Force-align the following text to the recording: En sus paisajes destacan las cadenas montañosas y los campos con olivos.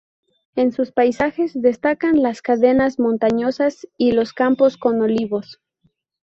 En 0.55 0.71
sus 0.71 0.91
paisajes 0.91 1.51
destacan 1.53 2.23
las 2.23 2.41
cadenas 2.41 2.97
montañosas 2.97 3.87
y 3.97 4.13
los 4.13 4.33
campos 4.33 4.75
con 4.77 4.99
olivos. 4.99 5.61